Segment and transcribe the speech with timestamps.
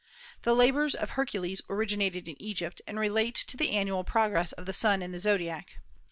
[0.41, 4.73] "The labors of Hercules originated in Egypt, and relate to the annual progress of the
[4.73, 5.75] sun in the zodiac.